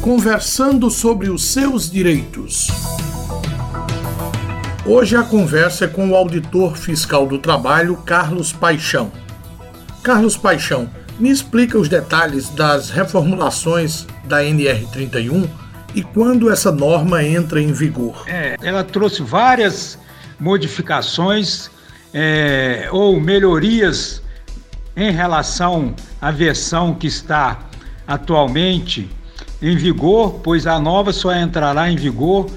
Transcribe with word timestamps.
conversando 0.00 0.90
sobre 0.90 1.28
os 1.28 1.44
seus 1.44 1.90
direitos. 1.90 2.68
Hoje 4.86 5.16
a 5.16 5.22
conversa 5.22 5.84
é 5.86 5.88
com 5.88 6.10
o 6.10 6.14
auditor 6.14 6.76
fiscal 6.76 7.26
do 7.26 7.38
trabalho, 7.38 7.96
Carlos 7.96 8.52
Paixão. 8.52 9.10
Carlos 10.02 10.36
Paixão, 10.36 10.88
me 11.18 11.30
explica 11.30 11.76
os 11.76 11.88
detalhes 11.88 12.48
das 12.48 12.90
reformulações 12.90 14.06
da 14.24 14.42
NR31 14.42 15.48
e 15.94 16.02
quando 16.02 16.48
essa 16.48 16.70
norma 16.70 17.24
entra 17.24 17.60
em 17.60 17.72
vigor. 17.72 18.22
É, 18.28 18.56
ela 18.62 18.84
trouxe 18.84 19.22
várias 19.22 19.98
modificações 20.38 21.70
é, 22.14 22.88
ou 22.92 23.20
melhorias 23.20 24.22
em 24.96 25.10
relação 25.10 25.94
à 26.20 26.30
versão 26.30 26.94
que 26.94 27.08
está 27.08 27.58
atualmente 28.06 29.10
em 29.60 29.76
vigor, 29.76 30.40
pois 30.42 30.66
a 30.66 30.78
nova 30.78 31.12
só 31.12 31.34
entrará 31.34 31.90
em 31.90 31.96
vigor 31.96 32.48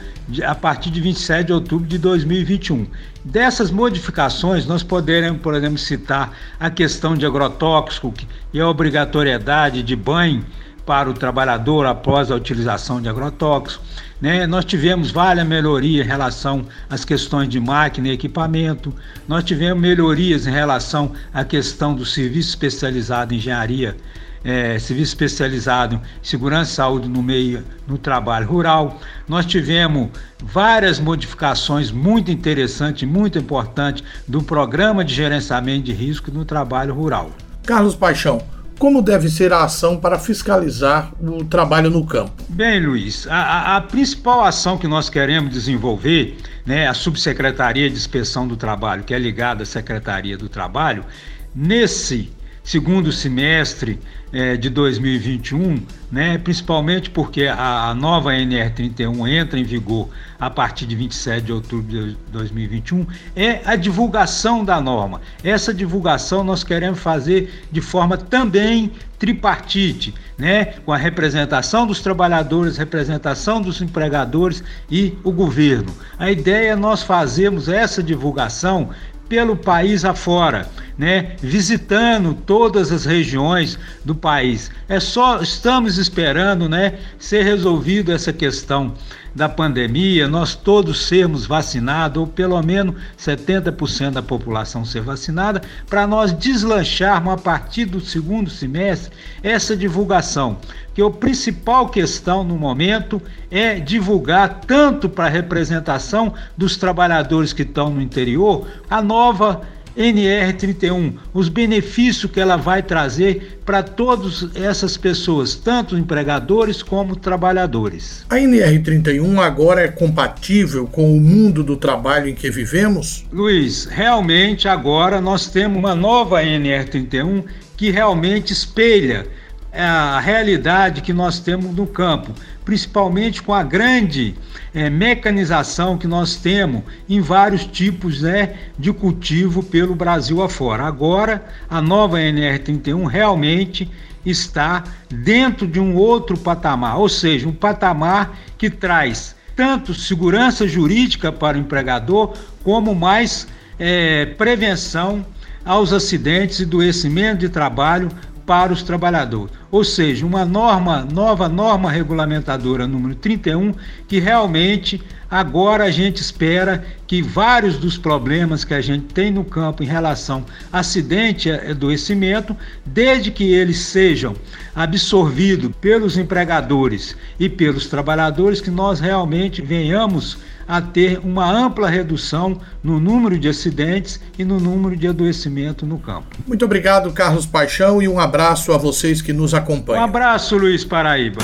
a 0.46 0.56
partir 0.56 0.92
de 0.92 1.02
27 1.02 1.48
de 1.48 1.54
outubro 1.54 1.88
de 1.88 1.98
2021. 1.98 2.88
Dessas 3.24 3.72
modificações, 3.72 4.66
nós 4.66 4.84
poderemos, 4.84 5.42
por 5.42 5.54
exemplo, 5.54 5.78
citar 5.78 6.32
a 6.60 6.70
questão 6.70 7.16
de 7.16 7.26
agrotóxico 7.26 8.14
e 8.54 8.60
a 8.60 8.68
obrigatoriedade 8.68 9.84
de 9.84 9.96
banho 9.96 10.46
para 10.86 11.10
o 11.10 11.14
trabalhador 11.14 11.86
após 11.86 12.32
a 12.32 12.36
utilização 12.36 13.02
de 13.02 13.10
agrotóxicos. 13.10 13.80
Né? 14.20 14.48
Nós 14.48 14.66
tivemos 14.66 15.12
várias 15.12 15.46
melhorias 15.46 16.06
em 16.06 16.10
relação 16.10 16.66
às 16.90 17.04
questões 17.04 17.50
de 17.50 17.60
máquina 17.60 18.08
e 18.08 18.12
equipamento, 18.12 18.94
nós 19.28 19.44
tivemos 19.44 19.82
melhorias 19.82 20.48
em 20.48 20.52
relação 20.52 21.12
à 21.34 21.44
questão 21.44 21.94
do 21.94 22.06
serviço 22.06 22.50
especializado 22.50 23.34
em 23.34 23.38
engenharia 23.38 23.96
é, 24.44 24.78
serviço 24.80 25.14
especializado 25.14 25.96
em 25.96 26.02
segurança 26.22 26.72
e 26.72 26.76
saúde 26.76 27.08
no 27.08 27.22
meio 27.22 27.64
no 27.88 27.98
trabalho 27.98 28.48
rural. 28.48 29.00
Nós 29.28 29.46
tivemos 29.46 30.10
várias 30.42 31.00
modificações 31.00 31.92
muito 31.92 32.32
interessantes, 32.32 33.08
muito 33.08 33.38
importantes 33.38 34.04
do 34.28 34.42
programa 34.42 35.04
de 35.04 35.14
gerenciamento 35.14 35.84
de 35.84 35.94
risco 35.94 36.32
no 36.32 36.46
trabalho 36.46 36.94
rural. 36.94 37.32
Carlos 37.66 37.96
Paixão, 37.96 38.42
como 38.80 39.02
deve 39.02 39.30
ser 39.30 39.54
a 39.54 39.64
ação 39.64 39.98
para 39.98 40.18
fiscalizar 40.18 41.14
o 41.22 41.46
trabalho 41.46 41.92
no 41.92 42.04
campo? 42.04 42.32
Bem, 42.50 42.84
Luiz, 42.84 43.28
a, 43.28 43.78
a 43.78 43.82
principal 43.82 44.44
ação 44.44 44.76
que 44.76 44.88
nós 44.88 45.08
queremos 45.08 45.52
desenvolver, 45.52 46.38
né, 46.66 46.88
a 46.88 46.94
Subsecretaria 46.96 47.88
de 47.88 47.96
Inspeção 47.96 48.48
do 48.48 48.58
Trabalho, 48.58 49.04
que 49.04 49.14
é 49.14 49.20
ligada 49.20 49.62
à 49.62 49.66
Secretaria 49.68 50.36
do 50.36 50.50
Trabalho, 50.50 51.06
nesse 51.54 52.32
segundo 52.64 53.12
semestre 53.12 54.00
é, 54.32 54.56
de 54.56 54.70
2021, 54.70 55.84
né, 56.12 56.38
principalmente 56.38 57.10
porque 57.10 57.46
a, 57.46 57.90
a, 57.90 57.96
nova 57.96 58.32
NR31 58.32 59.30
entra 59.30 59.60
em 59.60 59.64
vigor 59.64 60.10
a 60.40 60.50
partir 60.50 60.86
de 60.86 60.96
27 60.96 61.46
de 61.46 61.52
outubro 61.52 61.88
de 61.88 62.18
2021, 62.32 63.06
é 63.36 63.62
a 63.66 63.76
divulgação 63.76 64.64
da 64.64 64.80
norma. 64.80 65.22
Essa 65.44 65.74
divulgação 65.74 66.44
nós 66.44 66.64
queremos 66.64 67.00
fazer 67.00 67.66
de 67.72 67.82
forma 67.82 68.16
também 68.16 68.92
tripartite, 69.20 70.14
né, 70.38 70.66
com 70.86 70.92
a 70.92 70.98
representação 70.98 71.86
dos 71.86 72.00
trabalhadores, 72.00 72.78
representação 72.78 73.62
dos 73.62 73.82
empregadores 73.82 74.64
e 74.90 75.14
o 75.24 75.32
governo. 75.32 75.94
A 76.18 76.32
ideia 76.32 76.72
é 76.72 76.76
nós 76.76 77.04
fazermos 77.04 77.68
essa 77.68 78.02
divulgação 78.02 78.90
pelo 79.32 79.56
país 79.56 80.04
afora, 80.04 80.68
né? 80.98 81.36
visitando 81.42 82.34
todas 82.34 82.92
as 82.92 83.06
regiões 83.06 83.78
do 84.04 84.16
país. 84.16 84.72
É 84.88 85.00
só 85.00 85.42
estamos 85.42 85.98
esperando, 85.98 86.68
né, 86.68 87.00
ser 87.18 87.44
resolvido 87.44 88.12
essa 88.12 88.32
questão 88.34 88.94
da 89.34 89.48
pandemia, 89.48 90.28
nós 90.28 90.56
todos 90.56 91.06
sermos 91.06 91.46
vacinados, 91.46 92.18
ou 92.18 92.28
pelo 92.28 92.62
menos 92.62 92.96
70% 93.18 94.12
da 94.12 94.22
população 94.22 94.84
ser 94.84 95.02
vacinada, 95.02 95.62
para 95.90 96.06
nós 96.06 96.34
deslancharmos 96.34 97.34
a 97.34 97.38
partir 97.38 97.86
do 97.86 98.02
segundo 98.02 98.50
semestre 98.50 99.16
essa 99.42 99.76
divulgação. 99.76 100.58
Que 100.94 101.02
a 101.02 101.10
principal 101.10 101.88
questão 101.88 102.44
no 102.44 102.58
momento 102.58 103.22
é 103.50 103.80
divulgar 103.80 104.62
tanto 104.68 105.08
para 105.08 105.26
a 105.26 105.30
representação 105.30 106.34
dos 106.58 106.76
trabalhadores 106.76 107.54
que 107.54 107.62
estão 107.62 107.90
no 107.90 108.02
interior 108.02 108.68
a 108.90 109.02
nova 109.02 109.62
NR31, 109.98 111.14
os 111.34 111.50
benefícios 111.50 112.32
que 112.32 112.40
ela 112.40 112.56
vai 112.56 112.82
trazer 112.82 113.60
para 113.66 113.84
todas 113.84 114.50
essas 114.56 114.98
pessoas, 114.98 115.56
tanto 115.56 115.98
empregadores 115.98 116.82
como 116.82 117.16
trabalhadores. 117.16 118.26
A 118.30 118.36
NR31 118.36 119.40
agora 119.40 119.82
é 119.82 119.88
compatível 119.88 120.88
com 120.88 121.16
o 121.16 121.20
mundo 121.20 121.64
do 121.64 121.76
trabalho 121.76 122.28
em 122.28 122.36
que 122.36 122.50
vivemos? 122.50 123.26
Luiz, 123.32 123.86
realmente 123.86 124.68
agora 124.68 125.22
nós 125.22 125.48
temos 125.48 125.78
uma 125.78 125.96
nova 125.96 126.42
NR31 126.42 127.44
que 127.78 127.92
realmente 127.92 128.54
espelha 128.54 129.26
a 129.74 130.20
realidade 130.20 131.02
que 131.02 131.14
nós 131.14 131.40
temos 131.40 131.74
no 131.74 131.88
campo, 131.88 132.34
principalmente 132.66 133.42
com 133.42 133.54
a 133.54 133.64
grande 133.64 134.36
é, 134.74 134.90
mecanização 134.90 135.98
que 135.98 136.08
nós 136.08 136.36
temos 136.36 136.84
em 137.08 137.22
vários 137.22 137.66
tipos 137.66 138.22
né, 138.22 138.56
de 138.78 138.92
cultivo 138.92 139.64
pelo 139.64 139.96
Brasil 139.96 140.42
afora. 140.42 140.84
Agora, 140.84 141.46
a 141.70 141.82
nova 141.82 142.18
NR31 142.18 143.08
realmente 143.08 143.90
está 144.26 144.84
dentro 145.10 145.66
de 145.66 145.80
um 145.80 145.96
outro 145.96 146.38
patamar, 146.38 147.00
ou 147.00 147.10
seja, 147.10 147.48
um 147.48 147.54
patamar 147.54 148.38
que 148.58 148.70
traz 148.70 149.36
tanto 149.56 149.94
segurança 149.94 150.68
jurídica 150.68 151.32
para 151.32 151.58
o 151.58 151.60
empregador, 151.60 152.36
como 152.64 152.94
mais 152.94 153.48
é, 153.80 154.26
prevenção 154.26 155.26
aos 155.64 155.94
acidentes 155.94 156.60
e 156.60 156.64
adoecimento 156.64 157.40
de 157.40 157.50
trabalho 157.50 158.10
para 158.46 158.74
os 158.74 158.84
trabalhadores. 158.84 159.61
Ou 159.72 159.86
seja, 159.86 160.26
uma 160.26 160.44
norma, 160.44 161.08
nova 161.12 161.48
norma 161.48 161.90
regulamentadora 161.90 162.86
número 162.86 163.16
31, 163.16 163.74
que 164.06 164.20
realmente 164.20 165.02
agora 165.30 165.86
a 165.86 165.92
gente 165.92 166.18
espera 166.18 166.84
que 167.08 167.22
vários 167.22 167.78
dos 167.78 167.98
problemas 167.98 168.66
que 168.66 168.74
a 168.74 168.82
gente 168.82 169.14
tem 169.14 169.32
no 169.32 169.46
campo 169.46 169.82
em 169.82 169.86
relação 169.86 170.46
a 170.74 170.80
acidente 170.80 171.48
e 171.48 171.54
adoecimento, 171.54 172.56
desde 172.86 173.32
que 173.32 173.46
eles 173.46 173.80
sejam 173.80 174.36
absorvidos 174.76 175.72
pelos 175.80 176.18
empregadores 176.18 177.16
e 177.40 177.48
pelos 177.48 177.88
trabalhadores, 177.88 178.60
que 178.60 178.70
nós 178.70 179.00
realmente 179.00 179.62
venhamos 179.62 180.38
a 180.72 180.82
ter 180.82 181.20
uma 181.20 181.52
ampla 181.52 181.90
redução 181.90 182.58
no 182.82 182.98
número 182.98 183.38
de 183.38 183.50
acidentes 183.50 184.22
e 184.40 184.46
no 184.46 184.58
número 184.58 184.96
de 184.96 185.06
adoecimento 185.06 185.86
no 185.86 185.98
campo. 185.98 186.38
Muito 186.48 186.64
obrigado, 186.64 187.12
Carlos 187.12 187.46
Paixão, 187.46 188.02
e 188.02 188.08
um 188.08 188.18
abraço 188.18 188.72
a 188.72 188.78
vocês 188.78 189.22
que 189.22 189.34
nos 189.34 189.54
acompanham. 189.54 189.61
Um 190.00 190.04
abraço, 190.04 190.58
Luiz 190.58 190.84
Paraíba. 190.84 191.42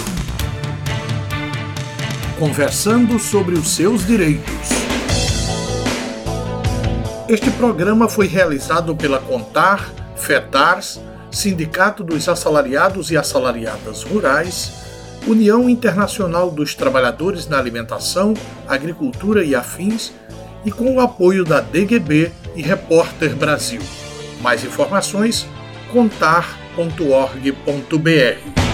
Conversando 2.40 3.18
sobre 3.18 3.56
os 3.56 3.68
seus 3.70 4.06
direitos. 4.06 4.70
Este 7.28 7.50
programa 7.52 8.08
foi 8.08 8.28
realizado 8.28 8.96
pela 8.96 9.20
Contar, 9.20 9.90
FETARS, 10.16 11.02
Sindicato 11.32 12.04
dos 12.04 12.28
Assalariados 12.30 13.12
e 13.12 13.18
Assalariadas 13.18 14.04
Rurais 14.04 14.88
União 15.28 15.70
Internacional 15.70 16.50
dos 16.50 16.74
Trabalhadores 16.74 17.48
na 17.48 17.58
Alimentação, 17.58 18.34
Agricultura 18.66 19.44
e 19.44 19.54
Afins, 19.54 20.14
e 20.64 20.72
com 20.72 20.96
o 20.96 21.02
apoio 21.02 21.44
da 21.44 21.60
DGB 21.60 22.32
e 22.56 22.62
Repórter 22.62 23.36
Brasil. 23.36 23.82
Mais 24.42 24.64
informações: 24.64 25.46
contar.org.br. 26.78 28.67